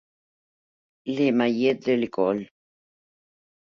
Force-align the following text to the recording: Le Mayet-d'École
Le 1.05 1.29
Mayet-d'École 1.31 2.49